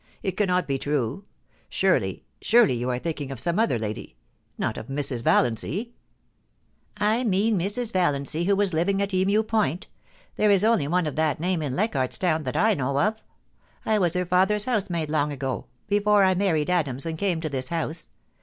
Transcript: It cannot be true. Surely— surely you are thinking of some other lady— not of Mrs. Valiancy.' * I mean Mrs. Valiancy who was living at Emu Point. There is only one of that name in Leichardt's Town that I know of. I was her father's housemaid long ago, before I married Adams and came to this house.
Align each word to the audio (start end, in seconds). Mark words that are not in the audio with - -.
It 0.23 0.31
cannot 0.35 0.67
be 0.67 0.79
true. 0.79 1.25
Surely— 1.69 2.25
surely 2.41 2.73
you 2.73 2.89
are 2.89 2.97
thinking 2.97 3.31
of 3.31 3.39
some 3.39 3.59
other 3.59 3.77
lady— 3.77 4.15
not 4.57 4.75
of 4.75 4.87
Mrs. 4.87 5.21
Valiancy.' 5.23 5.93
* 6.49 6.97
I 7.13 7.23
mean 7.23 7.55
Mrs. 7.55 7.93
Valiancy 7.93 8.45
who 8.45 8.55
was 8.55 8.73
living 8.73 8.99
at 8.99 9.13
Emu 9.13 9.43
Point. 9.43 9.85
There 10.37 10.49
is 10.49 10.63
only 10.63 10.87
one 10.87 11.05
of 11.05 11.17
that 11.17 11.39
name 11.39 11.61
in 11.61 11.75
Leichardt's 11.75 12.17
Town 12.17 12.45
that 12.45 12.57
I 12.57 12.73
know 12.73 12.97
of. 12.99 13.21
I 13.85 13.99
was 13.99 14.15
her 14.15 14.25
father's 14.25 14.65
housemaid 14.65 15.11
long 15.11 15.31
ago, 15.31 15.67
before 15.87 16.23
I 16.23 16.33
married 16.33 16.71
Adams 16.71 17.05
and 17.05 17.15
came 17.15 17.39
to 17.39 17.49
this 17.49 17.69
house. 17.69 18.09